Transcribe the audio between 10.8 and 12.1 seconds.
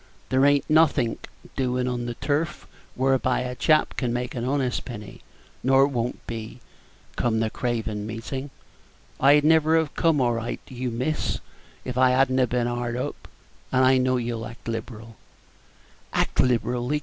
miss, if I